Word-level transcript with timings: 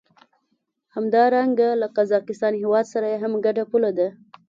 همدارنګه 0.95 1.69
له 1.81 1.87
قزاقستان 1.95 2.53
هېواد 2.61 2.85
سره 2.93 3.05
یې 3.11 3.17
هم 3.23 3.33
ګډه 3.45 3.63
پوله 3.71 3.91
ده. 3.97 4.07